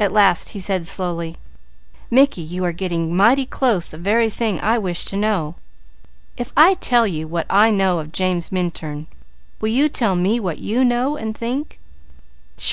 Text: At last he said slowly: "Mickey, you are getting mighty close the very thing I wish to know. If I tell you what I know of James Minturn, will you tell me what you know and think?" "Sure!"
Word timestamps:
At 0.00 0.10
last 0.10 0.48
he 0.48 0.58
said 0.58 0.84
slowly: 0.84 1.36
"Mickey, 2.10 2.40
you 2.42 2.64
are 2.64 2.72
getting 2.72 3.14
mighty 3.14 3.46
close 3.46 3.88
the 3.88 3.98
very 3.98 4.28
thing 4.28 4.60
I 4.60 4.78
wish 4.78 5.04
to 5.04 5.16
know. 5.16 5.54
If 6.36 6.52
I 6.56 6.74
tell 6.74 7.06
you 7.06 7.28
what 7.28 7.46
I 7.48 7.70
know 7.70 8.00
of 8.00 8.10
James 8.10 8.50
Minturn, 8.50 9.06
will 9.60 9.68
you 9.68 9.88
tell 9.88 10.16
me 10.16 10.40
what 10.40 10.58
you 10.58 10.82
know 10.82 11.16
and 11.16 11.38
think?" 11.38 11.78
"Sure!" 12.58 12.68